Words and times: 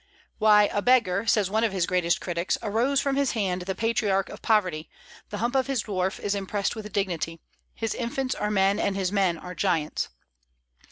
Why, 0.39 0.63
"a 0.73 0.81
beggar," 0.81 1.27
says 1.27 1.51
one 1.51 1.63
of 1.63 1.71
his 1.71 1.85
greatest 1.85 2.19
critics, 2.19 2.57
"arose 2.63 2.99
from 2.99 3.17
his 3.17 3.33
hand 3.33 3.61
the 3.61 3.75
patriarch 3.75 4.29
of 4.29 4.41
poverty; 4.41 4.89
the 5.29 5.37
hump 5.37 5.53
of 5.55 5.67
his 5.67 5.83
dwarf 5.83 6.19
is 6.19 6.33
impressed 6.33 6.75
with 6.75 6.91
dignity; 6.91 7.39
his 7.75 7.93
infants 7.93 8.33
are 8.33 8.49
men, 8.49 8.79
and 8.79 8.95
his 8.95 9.11
men 9.11 9.37
are 9.37 9.53
giants." 9.53 10.09